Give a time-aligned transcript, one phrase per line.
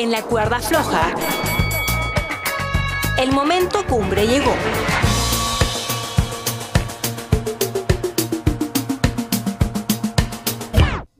[0.00, 1.12] En la cuerda floja,
[3.20, 4.54] el momento cumbre llegó.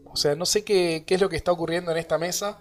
[0.05, 2.61] O sea, no sé qué, qué es lo que está ocurriendo en esta mesa.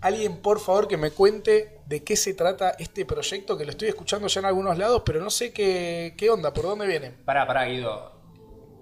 [0.00, 3.88] Alguien, por favor, que me cuente de qué se trata este proyecto, que lo estoy
[3.88, 7.10] escuchando ya en algunos lados, pero no sé qué, qué onda, por dónde viene.
[7.26, 8.12] Pará, pará, Guido.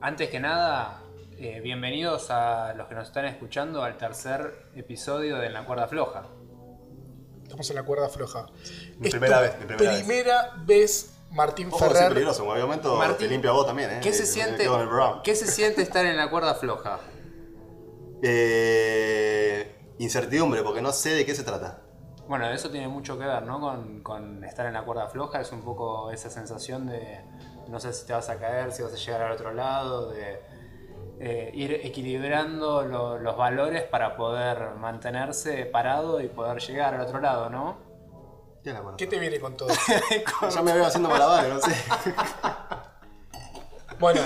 [0.00, 1.02] Antes que nada,
[1.38, 5.88] eh, bienvenidos a los que nos están escuchando al tercer episodio de En la cuerda
[5.88, 6.37] floja.
[7.48, 8.46] Estamos en la cuerda floja.
[8.98, 10.04] Mi Es primera tu vez, mi primera vez.
[10.04, 12.08] primera vez, Martín Ojo, Ferrer.
[12.10, 14.00] peligroso, en algún momento Martín, te limpio a vos también, ¿eh?
[14.02, 14.68] ¿Qué se, Me siente.
[15.24, 17.00] ¿Qué se siente estar en la cuerda floja?
[18.22, 21.80] Eh, incertidumbre, porque no sé de qué se trata.
[22.28, 23.60] Bueno, eso tiene mucho que ver, ¿no?
[23.60, 27.20] Con, con estar en la cuerda floja, es un poco esa sensación de
[27.68, 30.38] no sé si te vas a caer, si vas a llegar al otro lado, de
[31.20, 37.20] eh, ir equilibrando lo- los valores para poder mantenerse parado y poder llegar al otro
[37.20, 37.78] lado, ¿no?
[38.62, 38.82] ¿Qué la?
[38.96, 39.68] ¿Qué te viene con todo?
[40.54, 41.74] Ya me veo haciendo malabares, no sé.
[43.98, 44.20] Bueno,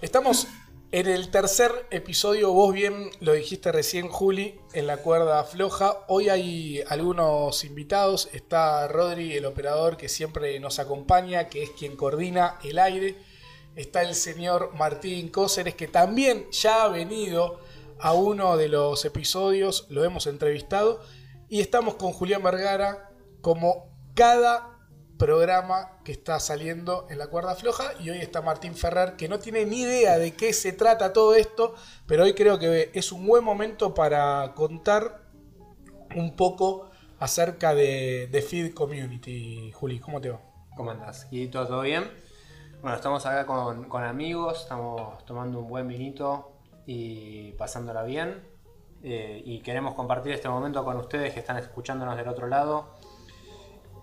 [0.00, 0.48] estamos
[0.90, 5.98] en el tercer episodio, vos bien lo dijiste recién, Juli, en la cuerda floja.
[6.08, 11.96] Hoy hay algunos invitados, está Rodri, el operador que siempre nos acompaña, que es quien
[11.96, 13.16] coordina el aire.
[13.74, 17.60] Está el señor Martín Cóceres, que también ya ha venido
[17.98, 21.00] a uno de los episodios, lo hemos entrevistado.
[21.48, 24.72] Y estamos con Julián Vergara, como cada
[25.18, 29.38] programa que está saliendo en la cuerda floja y hoy está Martín Ferrer que no
[29.38, 31.76] tiene ni idea de qué se trata todo esto,
[32.06, 35.22] pero hoy creo que es un buen momento para contar
[36.16, 39.70] un poco acerca de, Feed Community.
[39.72, 40.40] Juli, ¿cómo te va?
[40.76, 41.28] ¿Cómo andás?
[41.30, 42.10] Guidito, ¿todo bien?
[42.82, 46.50] Bueno, estamos acá con, amigos, estamos tomando un buen vinito
[46.84, 48.42] y pasándola bien.
[49.04, 52.86] eh, y queremos compartir este momento con ustedes que están escuchándonos del otro lado.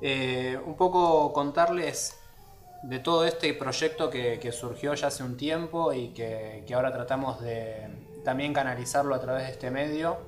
[0.02, 2.22] Eh, un poco contarles
[2.84, 7.42] de todo este proyecto que, surgió ya hace un tiempo y que, que ahora tratamos
[7.42, 10.20] de también canalizarlo a través de este medio,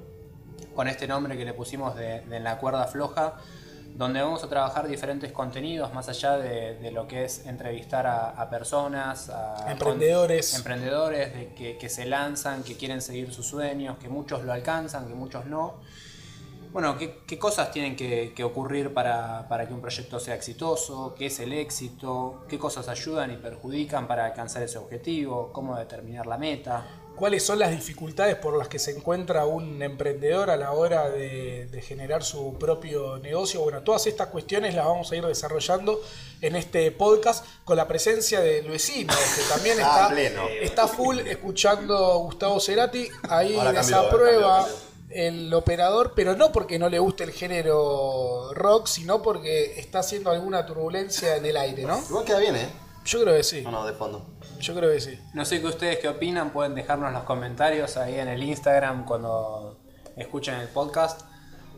[0.76, 3.36] con este nombre que le pusimos de, de En la cuerda floja,
[3.96, 8.30] donde vamos a trabajar diferentes contenidos más allá de, de lo que es entrevistar a,
[8.30, 10.52] a personas, a Emprendedores.
[10.52, 14.54] con- emprendedores de que, que se lanzan, que quieren seguir sus sueños, que muchos lo
[14.54, 15.76] alcanzan, que muchos no.
[16.72, 21.14] Bueno, ¿qué, qué cosas tienen que, que ocurrir para, para que un proyecto sea exitoso?
[21.18, 22.46] ¿Qué es el éxito?
[22.48, 25.52] ¿Qué cosas ayudan y perjudican para alcanzar ese objetivo?
[25.52, 26.86] ¿Cómo determinar la meta?
[27.22, 31.68] ¿Cuáles son las dificultades por las que se encuentra un emprendedor a la hora de,
[31.68, 33.62] de generar su propio negocio?
[33.62, 36.02] Bueno, todas estas cuestiones las vamos a ir desarrollando
[36.42, 42.18] en este podcast con la presencia de Luisino, que también Ah, está, está full escuchando
[42.22, 43.08] Gustavo Cerati.
[43.30, 44.76] Ahí Ahora desaprueba cambió,
[45.12, 50.32] el operador, pero no porque no le guste el género rock, sino porque está haciendo
[50.32, 52.04] alguna turbulencia en el aire, ¿no?
[52.10, 52.68] Igual queda bien, ¿eh?
[53.06, 54.26] Yo creo que sí, No, no, de fondo.
[54.60, 55.20] yo creo que sí.
[55.34, 59.06] No sé qué ustedes qué opinan, pueden dejarnos en los comentarios ahí en el Instagram
[59.06, 59.80] cuando
[60.16, 61.22] escuchen el podcast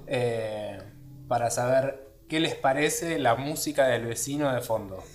[0.08, 0.82] eh,
[1.28, 5.04] para saber qué les parece la música del vecino de fondo.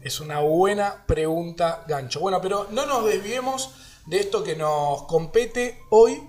[0.00, 2.20] Es una buena pregunta, gancho.
[2.20, 3.74] Bueno, pero no nos desviemos
[4.06, 6.22] de esto que nos compete hoy.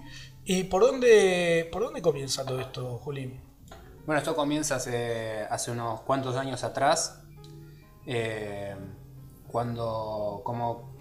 [0.44, 3.40] ¿Y por dónde, por dónde comienza todo esto, Juli?
[4.08, 7.22] Bueno, esto comienza hace, hace unos cuantos años atrás,
[8.12, 8.76] eh,
[9.52, 10.96] cuando, como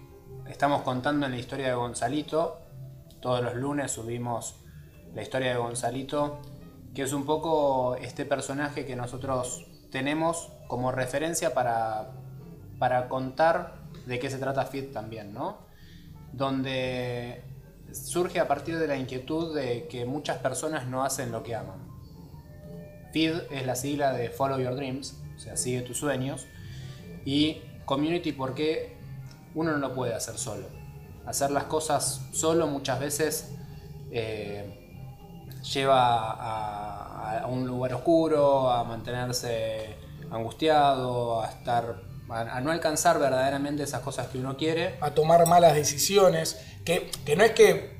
[0.47, 2.59] estamos contando en la historia de Gonzalito,
[3.19, 4.57] todos los lunes subimos
[5.15, 6.39] la historia de Gonzalito,
[6.93, 12.11] que es un poco este personaje que nosotros tenemos como referencia para,
[12.77, 15.57] para contar de qué se trata Fit también, ¿no?
[16.31, 17.43] Donde
[17.91, 21.89] surge a partir de la inquietud de que muchas personas no hacen lo que aman.
[23.13, 26.45] FEED es la sigla de Follow Your Dreams, o sea, sigue tus sueños.
[27.25, 28.97] Y Community porque
[29.55, 30.67] uno no lo puede hacer solo.
[31.25, 33.51] Hacer las cosas solo muchas veces
[34.11, 35.07] eh,
[35.73, 39.95] lleva a, a un lugar oscuro, a mantenerse
[40.31, 44.97] angustiado, a estar a, a no alcanzar verdaderamente esas cosas que uno quiere.
[45.01, 47.97] A tomar malas decisiones, que, que no es que,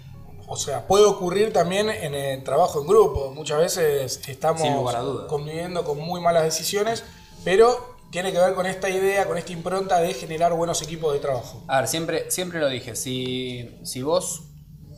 [0.47, 3.31] o sea, puede ocurrir también en el trabajo en grupo.
[3.31, 4.63] Muchas veces estamos
[5.27, 7.03] conviviendo con muy malas decisiones,
[7.43, 11.19] pero tiene que ver con esta idea, con esta impronta de generar buenos equipos de
[11.19, 11.63] trabajo.
[11.67, 14.43] A ver, siempre, siempre lo dije, si, si vos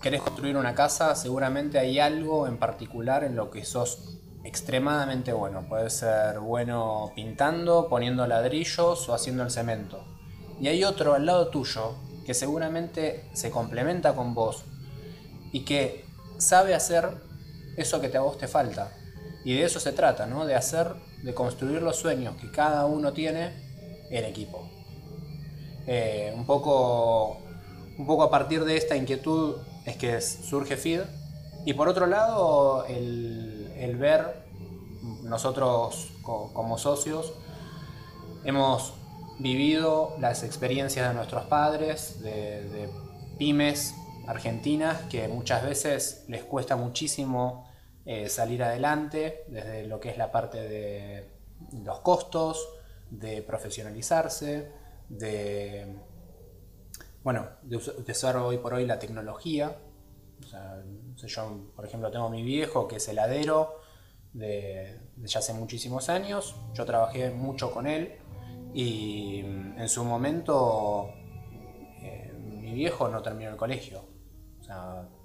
[0.02, 5.68] querés construir una casa, seguramente hay algo en particular en lo que sos extremadamente bueno.
[5.68, 10.04] Puede ser bueno pintando, poniendo ladrillos o haciendo el cemento.
[10.60, 14.64] Y hay otro al lado tuyo que seguramente se complementa con vos
[15.52, 16.06] y que
[16.38, 17.10] sabe hacer
[17.78, 18.92] eso que a vos te falta.
[19.44, 20.46] Y de eso se trata, ¿no?
[20.46, 23.52] De hacer, de construir los sueños que cada uno tiene
[24.10, 24.70] en equipo.
[25.88, 27.38] Eh, un, poco,
[27.98, 31.02] un poco a partir de esta inquietud es que surge FID.
[31.66, 34.46] Y por otro lado, el, ver,
[35.24, 37.34] nosotros como socios,
[38.44, 38.94] hemos
[39.40, 42.90] vivido las experiencias de nuestros padres, de,
[43.38, 43.96] pymes
[44.28, 47.68] argentinas, que muchas veces les cuesta muchísimo
[48.06, 51.30] eh, salir adelante, desde lo que es la parte de
[51.84, 52.68] los costos,
[53.10, 54.72] de profesionalizarse,
[55.10, 55.96] de,
[57.24, 59.78] bueno, de, usar hoy por hoy la tecnología.
[61.16, 63.82] yo, por ejemplo, tengo mi viejo que es heladero
[64.34, 66.56] de, de ya hace muchísimos años.
[66.74, 68.18] Yo trabajé mucho con él
[68.74, 71.10] y en su momento
[72.02, 74.04] eh, mi viejo no terminó el colegio.
[74.62, 74.64] O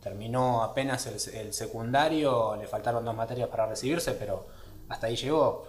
[0.06, 4.46] terminó apenas el, secundario, le faltaron dos materias para recibirse, pero
[4.88, 5.66] hasta ahí llegó.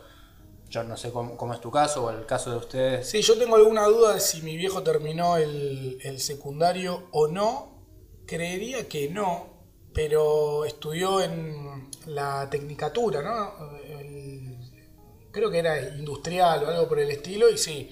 [0.70, 3.10] Yo no sé cómo, es tu caso o el caso de ustedes.
[3.10, 7.82] Sí, yo tengo alguna duda de si mi viejo terminó el, secundario o no.
[8.28, 9.48] Creería que no,
[9.92, 13.54] pero estudió en la tecnicatura, ¿no?
[15.32, 17.90] creo que era industrial o algo por el estilo, y sí,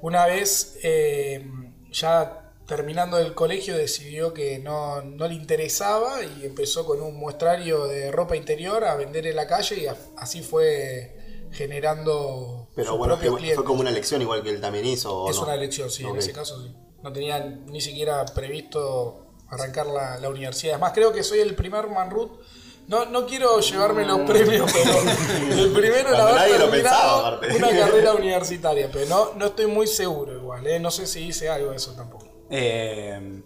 [0.00, 1.46] una vez eh,
[1.90, 8.10] ya terminando el colegio decidió que no, le interesaba y empezó con un muestrario de
[8.10, 9.86] ropa interior a vender en la calle y
[10.16, 11.16] así fue
[11.52, 15.30] generando Pero bueno, fue como una elección igual que él también hizo.
[15.30, 16.74] es una elección, sí, en ese caso sí.
[17.02, 20.74] No tenía ni siquiera previsto arrancar la, la universidad.
[20.74, 22.40] Además creo que soy el primer manrut
[22.88, 24.72] no, no quiero llevarme los premios,
[25.48, 30.34] pero el primero era haber terminado una carrera universitaria, pero no, no estoy muy seguro
[30.34, 30.78] igual, ¿eh?
[30.78, 32.35] no sé si hice algo de eso tampoco.
[32.50, 33.42] Eh,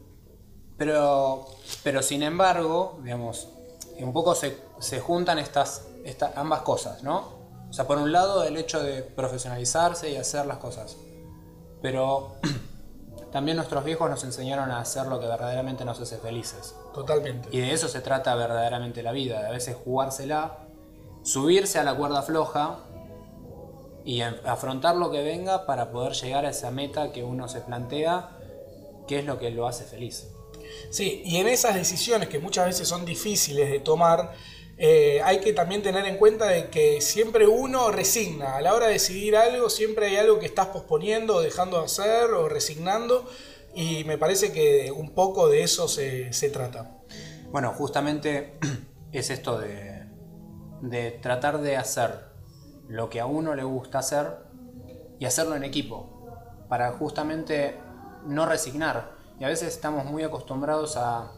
[0.77, 1.47] pero,
[1.83, 3.49] pero sin embargo, digamos,
[3.99, 7.41] un poco se, se juntan estas, estas ambas cosas, ¿no?
[7.69, 10.97] O sea, por un lado el hecho de profesionalizarse y hacer las cosas,
[11.81, 12.33] pero
[13.33, 16.75] también nuestros viejos nos enseñaron a hacer lo que verdaderamente nos hace felices.
[16.93, 17.49] Totalmente.
[17.53, 20.59] Y de eso se trata verdaderamente la vida, de a veces jugársela,
[21.23, 22.79] subirse a la cuerda floja
[24.05, 28.31] y afrontar lo que venga para poder llegar a esa meta que uno se plantea,
[29.11, 30.29] que es lo que lo hace feliz.
[30.89, 34.35] Sí, y en esas decisiones que muchas veces son difíciles de tomar,
[34.79, 38.55] eh, hay que también tener en cuenta de que siempre uno resigna.
[38.55, 41.87] A la hora de decidir algo, siempre hay algo que estás posponiendo o dejando de
[41.87, 43.29] hacer o resignando.
[43.75, 46.97] Y me parece que un poco de eso se, trata.
[47.51, 48.59] Bueno, justamente
[49.13, 50.05] es esto de,
[50.83, 52.27] de tratar de hacer
[52.87, 54.37] lo que a uno le gusta hacer
[55.19, 56.17] y hacerlo en equipo.
[56.69, 57.75] Para justamente
[58.25, 59.13] no resignar.
[59.39, 61.33] Y a veces estamos muy acostumbrados a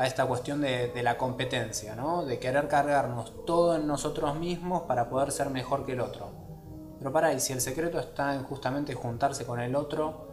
[0.00, 2.24] a esta cuestión de, la competencia, ¿no?
[2.24, 6.30] de querer cargarnos todo en nosotros mismos para poder ser mejor que el otro.
[6.98, 10.28] Pero para, y si el secreto está en justamente juntarse con el otro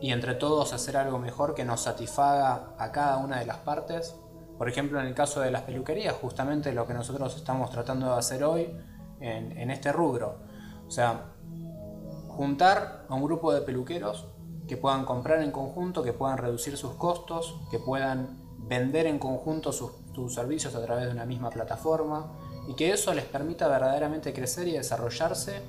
[0.00, 4.16] y entre todos hacer algo mejor que nos satisfaga a cada una de las partes,
[4.58, 8.18] por ejemplo en el caso de las peluquerías, justamente lo que nosotros estamos tratando de
[8.18, 8.76] hacer hoy
[9.20, 10.38] en, en este rubro.
[10.88, 11.26] O sea,
[12.26, 14.26] juntar a un grupo de peluqueros
[14.70, 19.72] que puedan comprar en conjunto, que puedan reducir sus costos, que puedan vender en conjunto
[19.72, 19.90] sus,
[20.32, 22.30] servicios a través de una misma plataforma
[22.68, 25.60] y que eso les permita verdaderamente crecer y desarrollarse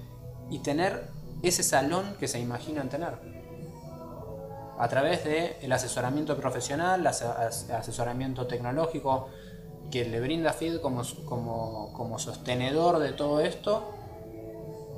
[0.51, 1.09] y tener
[1.41, 3.17] ese salón que se imaginan tener.
[4.77, 9.29] A través del el asesoramiento profesional, asesoramiento tecnológico
[9.89, 13.95] que le brinda FID como, como, como sostenedor de todo esto,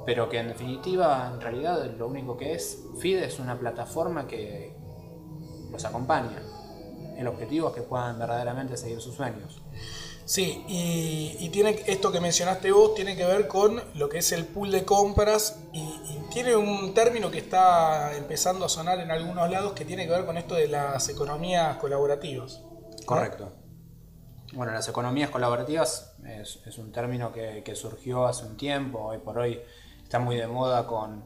[0.06, 4.76] pero que en definitiva, en realidad, lo único que es FID es una plataforma que
[5.72, 6.42] los acompaña
[7.18, 9.62] el objetivo es que puedan verdaderamente seguir sus sueños.
[10.26, 14.46] Sí, y, tiene esto que mencionaste vos tiene que ver con lo que es el
[14.46, 19.74] pool de compras y, tiene un término que está empezando a sonar en algunos lados
[19.74, 22.64] que tiene que ver con esto de las economías colaborativas.
[23.06, 23.52] Correcto.
[24.54, 29.62] Bueno, las economías colaborativas es, un término que, surgió hace un tiempo, hoy por hoy
[30.14, 31.26] está muy de moda con,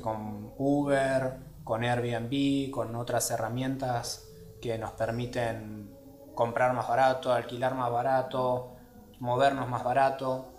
[0.00, 4.28] con Uber, con Airbnb, con otras herramientas
[4.62, 5.92] que nos permiten
[6.36, 8.76] comprar más barato, alquilar más barato,
[9.18, 10.52] movernos más barato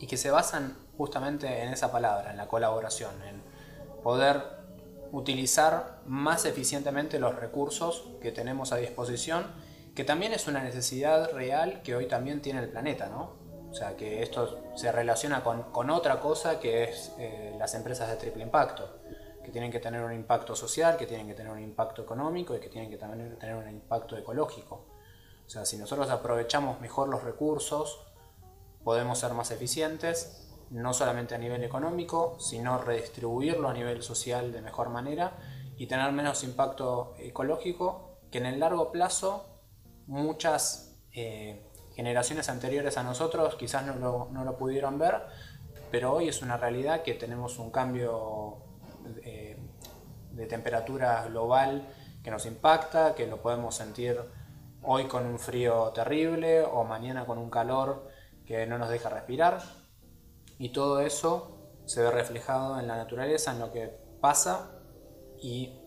[0.00, 3.42] y que se basan justamente en esa palabra, en la colaboración, en
[4.02, 4.42] poder
[5.12, 9.44] utilizar más eficientemente los recursos que tenemos a disposición,
[9.94, 13.39] que también es una necesidad real que hoy también tiene el planeta, ¿no?
[13.70, 18.16] O sea, que esto se relaciona con, otra cosa que es eh, las empresas de
[18.16, 19.00] triple impacto
[19.44, 22.60] que tienen que tener un impacto social, que tienen que tener un impacto económico y
[22.60, 24.86] que tienen que también tener un impacto ecológico.
[25.46, 28.06] O sea, si nosotros aprovechamos mejor los recursos,
[28.84, 34.62] podemos ser más eficientes, no solamente a nivel económico, sino redistribuirlo a nivel social de
[34.62, 35.38] mejor manera
[35.76, 39.46] y tener menos impacto ecológico que en el largo plazo
[40.06, 41.69] muchas eh,
[42.00, 45.20] generaciones anteriores a nosotros quizás no lo, no lo, pudieron ver,
[45.90, 48.56] pero hoy es una realidad que tenemos un cambio
[49.22, 49.58] eh,
[50.32, 51.86] de temperatura global
[52.24, 54.18] que nos impacta, que lo podemos sentir
[54.82, 58.08] hoy con un frío terrible o mañana con un calor
[58.46, 59.60] que no nos deja respirar.
[60.58, 64.70] Y todo eso se ve reflejado en la naturaleza, en lo que pasa
[65.38, 65.78] y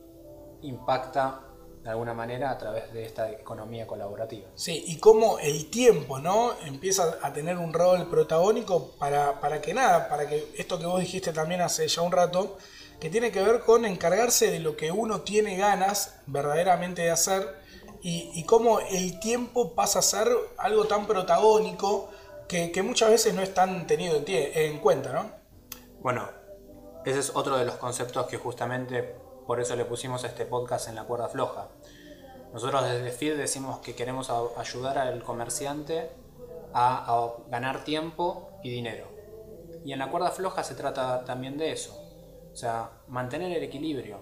[0.62, 1.41] impacta
[1.84, 4.48] de alguna manera a través de esta economía colaborativa.
[4.56, 6.54] Sí, y cómo el tiempo, ¿no?
[6.66, 11.02] Empieza a tener un rol protagónico para, para que nada, para que esto que vos
[11.02, 12.58] dijiste también hace ya un rato,
[13.02, 17.56] que tiene que ver con encargarse de lo que uno tiene ganas verdaderamente de hacer
[18.02, 22.10] y, y cómo el tiempo pasa a ser algo tan protagónico
[22.48, 25.32] que, que muchas veces no es tan tenido en, en cuenta, ¿no?
[26.02, 26.30] Bueno,
[27.06, 30.96] ese es otro de los conceptos que justamente por eso le pusimos este podcast en
[30.96, 31.70] la cuerda floja.
[32.54, 36.12] Nosotros desde FID decimos que queremos ayudar al comerciante
[36.74, 39.08] a, ganar tiempo y dinero.
[39.84, 42.00] Y en la cuerda floja se trata también de eso.
[42.52, 44.20] O sea, mantener el equilibrio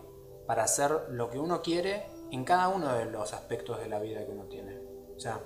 [0.48, 4.26] para hacer lo que uno quiere en cada uno de los aspectos de la vida
[4.26, 4.80] que uno tiene.
[5.16, 5.42] O sea,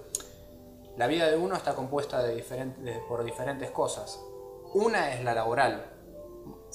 [0.96, 2.24] la vida de uno está compuesta
[3.08, 4.22] por diferentes cosas.
[4.74, 5.95] Una es la laboral,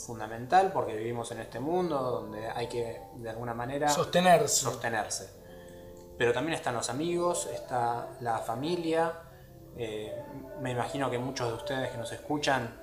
[0.06, 4.64] fundamental porque vivimos en este mundo donde hay que de alguna manera sostenerse.
[4.64, 5.30] sostenerse.
[6.18, 9.12] Pero también están los amigos, está la familia.
[9.76, 10.14] Eh,
[10.60, 12.74] me imagino que muchos de ustedes que nos escuchan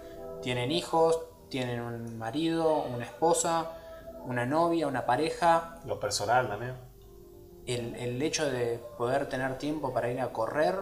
[0.41, 3.71] tienen hijos, tienen un marido, una esposa,
[4.25, 5.79] una novia, una pareja.
[5.85, 6.75] Lo personal también.
[7.65, 10.75] El, el hecho de poder tener tiempo para ir a correr,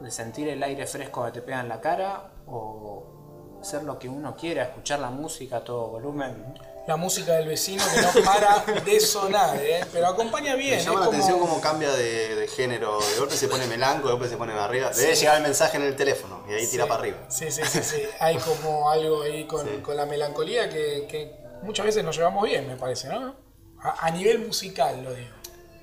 [0.00, 3.21] de sentir el aire fresco que te pega en la cara o
[3.62, 6.54] hacer lo que uno quiera, escuchar la música a todo volumen.
[6.88, 9.84] La música del vecino que no para de sonar, ¿eh?
[9.92, 10.78] pero acompaña bien.
[10.78, 12.98] Me llama es la como- atención cómo cambia de, de género.
[12.98, 14.90] De golpe se pone melanco, de golpe se pone arriba.
[14.90, 16.88] Debe llegar el mensaje en el teléfono y ahí tira Sí.
[16.88, 17.18] para arriba.
[17.28, 18.02] Sí, sí, sí, sí.
[18.18, 19.76] Hay como algo ahí con, Sí.
[19.80, 23.36] con la melancolía que, que muchas veces nos llevamos bien, me parece, ¿no?
[23.80, 25.30] A, a nivel musical, lo digo.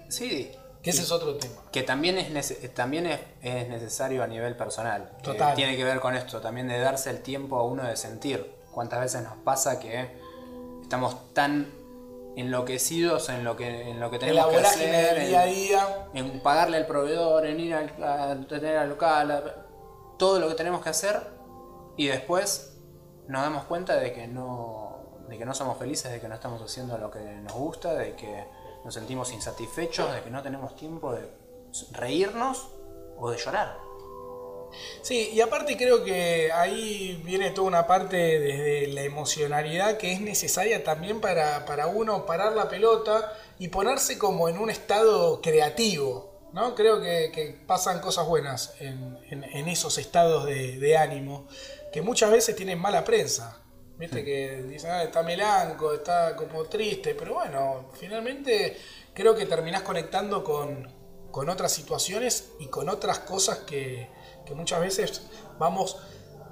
[0.09, 1.55] Sí, Que ese es otro tema.
[1.71, 5.12] que también es, nece- también es, es necesario a nivel personal.
[5.17, 5.53] que Total.
[5.55, 8.55] tiene que ver con esto, también de darse el tiempo a uno de sentir.
[8.71, 10.09] Cuántas veces nos pasa que
[10.81, 11.69] estamos tan
[12.36, 15.45] enloquecidos en lo que, en lo que En tenemos que hacer, del en- día a
[15.45, 16.07] día.
[16.13, 19.65] en pagarle al proveedor, en ir al, a tener al local, a-
[20.17, 21.19] todo lo que tenemos que hacer
[21.98, 22.77] y después
[23.27, 24.88] nos damos cuenta de que no
[25.29, 28.15] de que no somos felices, de que no estamos haciendo lo que nos gusta, de
[28.15, 28.45] que
[28.83, 31.29] nos sentimos insatisfechos, de que no tenemos tiempo de
[31.91, 32.69] reírnos
[33.17, 33.77] o de llorar.
[35.01, 40.21] Sí, y aparte creo que ahí viene toda una parte desde la emocionalidad que es
[40.21, 46.29] necesaria también para, para uno parar la pelota y ponerse como en un estado creativo.
[46.53, 46.75] ¿no?
[46.75, 51.48] Creo que, pasan cosas buenas en, esos estados de ánimo
[51.91, 53.62] que muchas veces tienen mala prensa.
[54.00, 58.77] Viste que dicen, "Ah, está melanco, está como triste, pero bueno, finalmente
[59.13, 60.88] creo que terminás conectando con,
[61.32, 64.10] con otras situaciones y con otras cosas que,
[64.46, 65.24] que muchas veces
[65.58, 65.98] vamos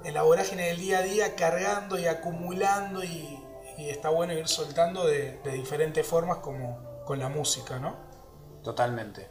[0.04, 3.44] en la vorágine del día a día cargando y acumulando y,
[3.78, 7.96] está bueno ir soltando de, de diferentes formas como con la música, ¿no?
[8.64, 9.30] Totalmente,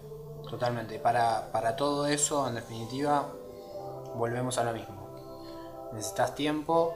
[0.49, 1.01] totalmente.
[1.01, 3.35] Para, para todo eso, en definitiva,
[4.15, 5.91] volvemos a lo mismo.
[5.93, 6.95] Necesitas tiempo,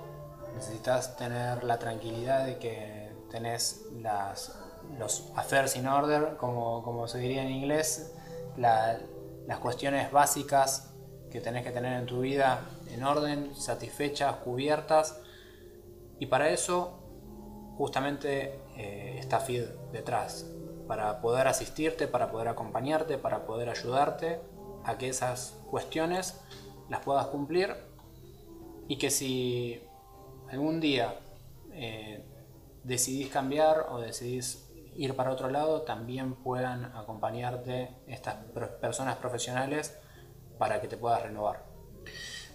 [0.55, 4.59] necesitas tener la tranquilidad de que tenés las,
[4.99, 8.13] los affairs in order, como, como se diría en inglés,
[8.57, 8.99] la-
[9.47, 10.93] las cuestiones básicas
[11.31, 15.21] que tenés que tener en tu vida en orden, satisfechas, cubiertas.
[16.19, 16.99] Y para eso
[17.77, 20.47] justamente eh, está FID detrás,
[20.87, 24.41] para poder asistirte, para poder acompañarte, para poder ayudarte
[24.85, 26.41] a que esas cuestiones
[26.89, 27.75] las puedas cumplir
[28.89, 29.83] y que si
[30.51, 31.15] algún día
[31.73, 32.25] eh,
[32.85, 34.67] decidís cambiar o decidís
[34.97, 38.37] ir para otro lado, también puedan acompañarte estas
[38.81, 39.95] personas profesionales
[40.59, 41.65] para que te puedas renovar.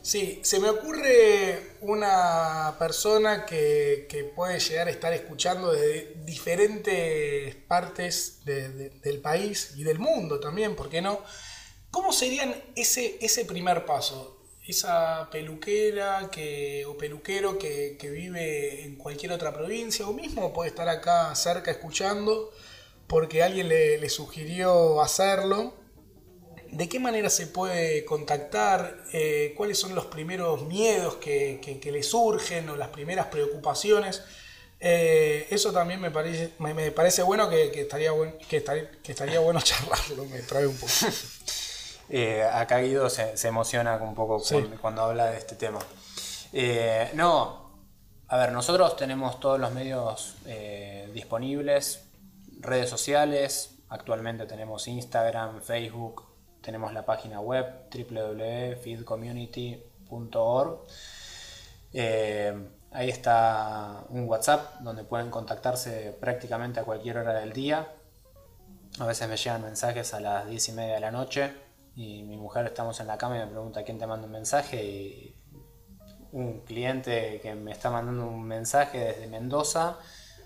[0.02, 8.46] Sí, se me ocurre una persona que, puede llegar a estar escuchando desde diferentes partes
[8.46, 11.22] de- de- del país y del mundo también, ¿por qué no?
[11.90, 14.35] ¿Cómo serían ese, ese primer paso?
[14.68, 20.70] Esa peluquera que, o peluquero que, que vive en cualquier otra provincia o mismo puede
[20.70, 22.52] estar acá cerca escuchando
[23.08, 25.86] porque alguien le, le sugirió hacerlo
[26.76, 29.06] ¿De qué manera se puede contactar?
[29.14, 34.24] Eh, ¿Cuáles son los primeros miedos que, que, le surgen o las primeras preocupaciones?
[34.82, 40.26] Eh, eso también me parece, me, parece bueno que, estaría bueno que, estaría, bueno charlarlo,
[40.26, 40.92] me trae un poco.
[42.10, 44.42] Eh, acá Guido se, se, emociona un poco
[44.82, 45.80] cuando, habla de este tema.
[47.14, 47.66] no,
[48.28, 50.36] a ver, nosotros tenemos todos los medios
[51.14, 52.04] disponibles,
[52.60, 56.24] redes sociales, actualmente tenemos Instagram, Facebook,
[56.62, 60.80] tenemos la página web www.feedcommunity.org.
[61.94, 67.88] Eh, ahí está un WhatsApp donde pueden contactarse prácticamente a cualquier hora del día.
[69.00, 71.65] A veces me llegan mensajes a las 10 y media de la noche
[71.96, 74.84] y mi mujer estamos en la cama y me pregunta quién te manda un mensaje
[74.84, 75.36] y
[76.32, 79.98] un cliente que me está mandando un mensaje desde Mendoza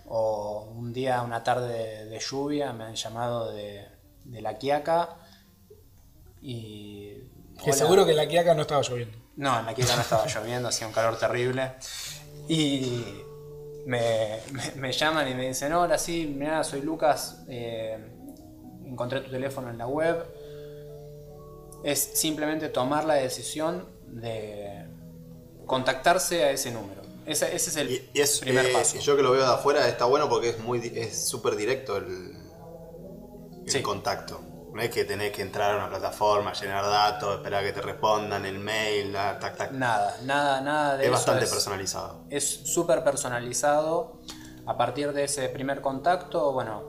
[0.06, 3.88] o un día, una tarde de, lluvia me han llamado de,
[4.26, 5.18] de La Quiaca
[6.42, 7.18] y...
[7.64, 9.18] Que seguro que en la Quiaca no estaba lloviendo.
[9.36, 11.74] No, en la Quiaca no estaba lloviendo, hacía un calor terrible.
[12.48, 13.04] Y
[13.86, 14.40] me,
[14.76, 17.98] me, llaman y me dicen, hola, sí, mira, soy Lucas, eh,
[18.86, 20.26] encontré tu teléfono en la web.
[21.84, 24.86] Es simplemente tomar la decisión de
[25.66, 27.02] contactarse a ese número.
[27.26, 28.02] Ese, es el
[28.42, 28.98] primer eh, paso.
[28.98, 32.36] Yo que lo veo de afuera está bueno porque es muy es súper directo el,
[33.66, 34.42] el contacto.
[34.74, 37.82] No es que tenés que entrar a una plataforma, llenar datos, esperar a que te
[37.82, 39.72] respondan el mail, tac, tac.
[39.72, 42.26] Nada, nada, nada de es Bastante personalizado.
[42.30, 44.20] Es súper personalizado.
[44.66, 46.84] A partir de ese primer contacto, bueno,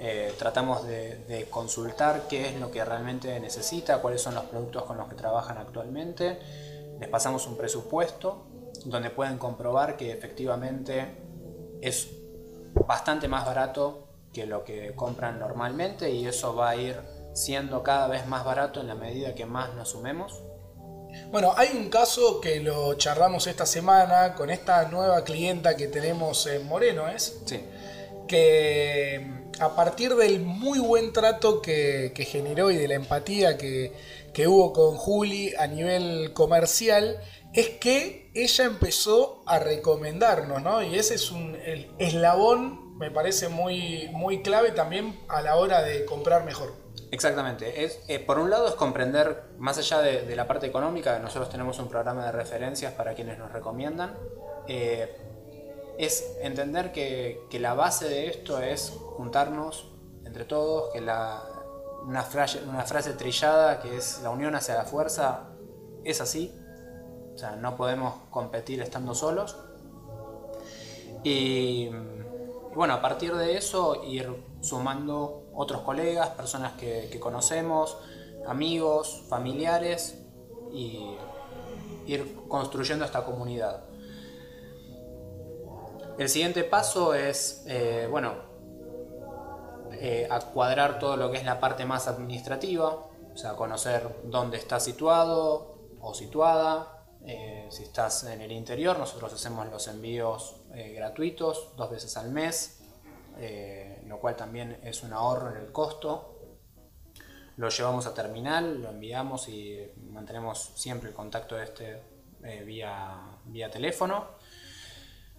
[0.00, 4.96] eh, tratamos de, consultar qué es lo que realmente necesita, cuáles son los productos con
[4.96, 6.38] los que trabajan actualmente.
[7.00, 8.46] Les pasamos un presupuesto
[8.84, 11.16] donde pueden comprobar que efectivamente
[11.80, 12.08] es
[12.86, 16.96] bastante más barato que lo que compran normalmente y eso va a ir
[17.32, 20.42] siendo cada vez más barato en la medida que más nos sumemos?
[21.30, 26.46] Bueno, hay un caso que lo charlamos esta semana con esta nueva clienta que tenemos
[26.46, 27.40] en Moreno, ¿es?
[27.46, 27.64] Sí.
[28.26, 33.92] Que a partir del muy buen trato que, generó y de la empatía que,
[34.46, 37.20] hubo con Juli a nivel comercial,
[37.52, 40.82] es que ella empezó a recomendarnos, ¿no?
[40.82, 41.56] Y ese es un
[41.98, 46.72] eslabón, me parece muy, muy clave también a la hora de comprar mejor.
[47.10, 47.84] Exactamente.
[47.84, 51.78] Es, eh, por un lado es comprender, más allá de, la parte económica, nosotros tenemos
[51.78, 54.16] un programa de referencias para quienes nos recomiendan,
[54.68, 55.16] eh,
[55.98, 59.90] es entender que, la base de esto es juntarnos
[60.24, 61.42] entre todos, que la,
[62.06, 65.48] una, frase, una frase trillada que es la unión hacia la fuerza
[66.04, 66.54] es así,
[67.34, 69.56] o sea, no podemos competir estando solos.
[71.24, 71.90] Y,
[72.70, 77.96] y bueno, a partir de eso ir sumando otros colegas, personas que, conocemos,
[78.46, 80.18] amigos, familiares
[80.72, 81.16] y
[82.06, 83.87] ir construyendo esta comunidad.
[86.18, 88.34] El siguiente paso es, eh, bueno,
[89.92, 92.88] eh, cuadrar todo lo que es la parte más administrativa,
[93.32, 97.06] o sea, conocer dónde está situado o situada.
[97.24, 100.62] Eh, si estás en el interior, nosotros hacemos los envíos
[100.94, 102.78] gratuitos dos veces al mes
[103.40, 106.34] eh, lo cual también es un ahorro en el costo.
[107.56, 112.02] Lo llevamos a terminal, lo enviamos y mantenemos siempre el contacto este
[112.42, 114.37] eh, vía, vía teléfono.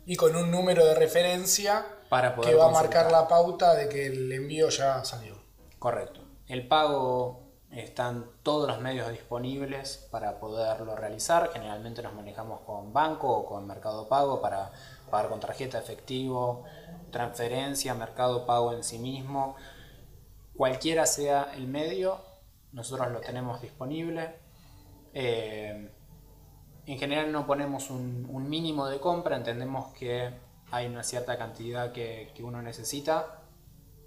[0.09, 4.07] Y con un número de referencia Para que va a marcar la pauta de que
[4.07, 5.35] el envío ya salió.
[5.77, 6.21] Correcto.
[6.47, 11.51] El pago están todos los medios disponibles para poderlo realizar.
[11.53, 14.71] Generalmente nos manejamos con banco o con mercado pago para
[15.11, 16.63] pagar con tarjeta, efectivo,
[17.11, 19.57] transferencia, mercado pago en sí mismo,
[20.55, 22.19] cualquiera sea el medio,
[22.71, 24.39] nosotros lo tenemos disponible.
[25.13, 25.91] Eh,
[26.89, 30.31] en general no ponemos un, mínimo de compra, entendemos que
[30.71, 33.43] hay una cierta cantidad que, uno necesita,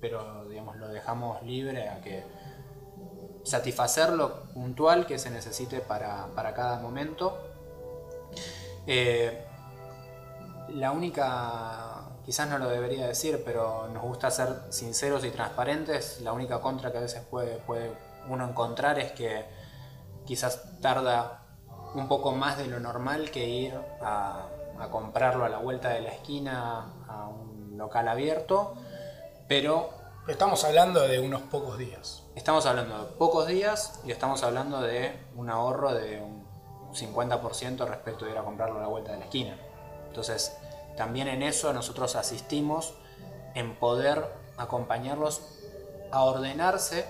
[0.01, 2.25] pero digamos lo dejamos libre a que
[3.45, 7.38] satisfacer lo puntual que se necesite para, cada momento.
[8.88, 9.47] Eh,
[10.71, 16.21] la única quizás no lo debería decir, pero nos gusta ser sinceros y transparentes.
[16.21, 17.92] La única contra que a veces puede, puede
[18.29, 19.45] uno encontrar es que
[20.25, 21.41] quizás tarda
[21.94, 24.48] un poco más de lo normal que ir a,
[24.90, 28.74] comprarlo a la vuelta de la esquina a un local abierto,
[29.48, 29.90] pero...
[30.28, 32.22] Estamos hablando de unos pocos días.
[32.37, 36.46] Estamos hablando de pocos días y estamos hablando de un ahorro de un
[36.94, 39.57] 50% respecto de ir a comprarlo a la vuelta de la esquina.
[40.07, 40.57] Entonces,
[40.96, 42.94] también en eso nosotros asistimos
[43.55, 44.24] en poder
[44.57, 45.42] acompañarlos
[46.12, 47.05] a ordenarse,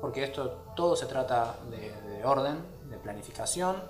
[0.00, 3.82] porque esto todo se trata de, de orden, de planificación,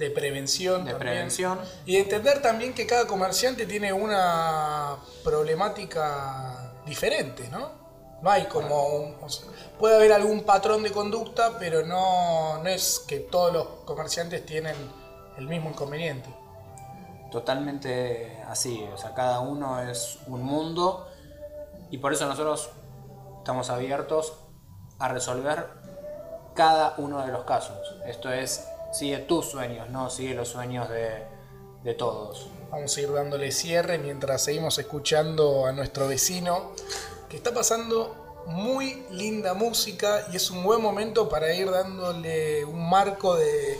[0.00, 0.84] de prevención.
[0.84, 1.12] de también.
[1.12, 1.60] prevención.
[1.84, 7.78] Y entender también que cada comerciante tiene una problemática diferente, ¿no?
[8.22, 9.46] No hay como un, o sea,
[9.78, 14.74] puede haber algún patrón de conducta, pero no, no es que todos los comerciantes tienen
[15.36, 16.28] el mismo inconveniente.
[17.30, 21.08] Totalmente así, o sea, cada uno es un mundo
[21.90, 22.70] y por eso nosotros
[23.38, 24.32] estamos abiertos
[24.98, 25.68] a resolver
[26.54, 27.96] cada uno de los casos.
[28.06, 31.24] Esto es, sigue tus sueños, no sigue los sueños de,
[31.84, 32.48] de todos.
[32.70, 36.72] Vamos a ir dándole cierre mientras seguimos escuchando a nuestro vecino
[37.28, 42.88] que está pasando muy linda música y es un buen momento para ir dándole un
[42.88, 43.78] marco de,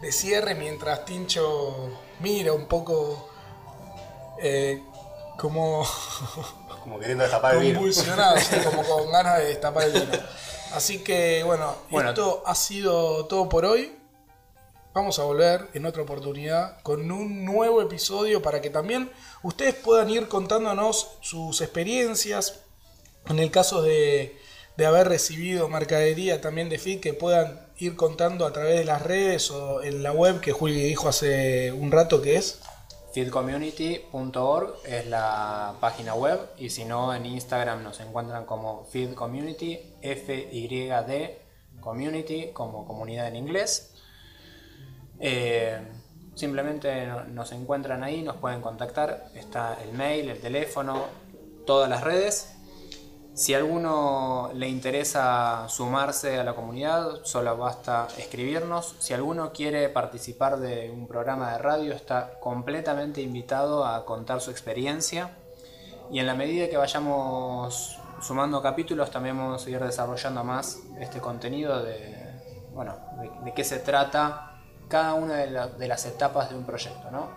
[0.00, 1.90] de cierre mientras Tincho
[2.20, 3.28] mira un poco
[4.40, 4.82] eh,
[5.38, 5.84] como
[6.84, 7.74] Como queriendo destapar el vino.
[7.78, 10.18] convulsionado, sí, como con ganas de destapar el vino.
[10.74, 12.10] Así que bueno, Bueno.
[12.10, 13.96] esto ha sido todo por hoy.
[14.94, 19.10] Vamos a volver en otra oportunidad con un nuevo episodio para que también
[19.42, 22.60] ustedes puedan ir contándonos sus experiencias.
[23.26, 24.38] En el caso de,
[24.76, 29.02] de haber recibido mercadería también de FIT, que puedan ir contando a través de las
[29.02, 32.60] redes o en la web que Juli dijo hace un rato que es.
[33.14, 41.40] feedcommunity.org es la página web y si no en Instagram nos encuentran como feedcommunity, F-Y-D
[41.80, 43.93] community como comunidad en inglés.
[45.20, 45.78] Eh,
[46.34, 51.04] simplemente no- nos encuentran ahí, nos pueden contactar, está el mail, el teléfono,
[51.66, 52.50] todas las redes.
[53.34, 58.94] Si a alguno le interesa sumarse a la comunidad, solo basta escribirnos.
[59.00, 64.52] Si alguno quiere participar de un programa de radio, está completamente invitado a contar su
[64.52, 65.32] experiencia.
[66.12, 71.18] Y en la medida que vayamos sumando capítulos, también vamos a seguir desarrollando más este
[71.18, 72.14] contenido de,
[72.72, 74.53] bueno, de, de qué se trata
[74.88, 77.28] cada una de, la- de las etapas de un proyecto, ¿no?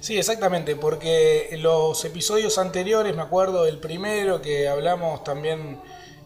[0.00, 5.80] Sí, exactamente, porque los episodios anteriores, me acuerdo del primero que hablamos también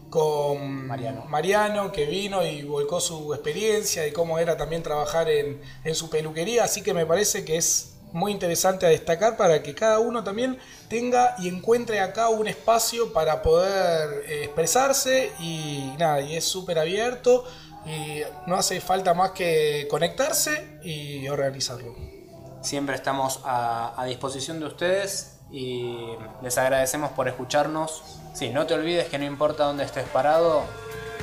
[0.09, 1.25] con Mariano.
[1.25, 6.09] Mariano, que vino y volcó su experiencia y cómo era también trabajar en, en su
[6.09, 10.23] peluquería, así que me parece que es muy interesante a destacar para que cada uno
[10.23, 10.57] también
[10.89, 16.79] tenga y encuentre acá un espacio para poder eh, expresarse y nada, y es súper
[16.79, 17.45] abierto
[17.85, 21.95] y no hace falta más que conectarse y organizarlo.
[22.61, 25.95] Siempre estamos a, a disposición de ustedes y
[26.41, 28.03] les agradecemos por escucharnos.
[28.33, 30.63] Sí, no te olvides que no importa dónde estés parado,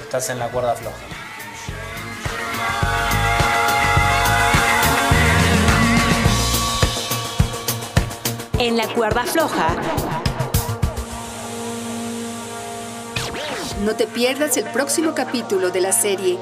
[0.02, 0.96] estás en la cuerda floja.
[8.58, 10.15] En la cuerda floja.
[13.84, 16.38] No te pierdas el próximo capítulo de la serie